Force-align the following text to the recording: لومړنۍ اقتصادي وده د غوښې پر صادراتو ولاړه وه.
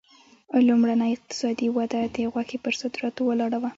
لومړنۍ 0.67 1.11
اقتصادي 1.15 1.67
وده 1.77 2.01
د 2.15 2.17
غوښې 2.33 2.57
پر 2.63 2.73
صادراتو 2.81 3.21
ولاړه 3.29 3.57
وه. 3.61 3.69